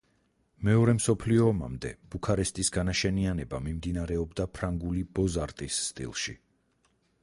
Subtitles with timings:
[0.69, 6.41] მეორე მსოფლიო ომამდე ბუქარესტის განაშენიანება მიმდინარეობდა ფრანგული ბოზ-არტის სტილში.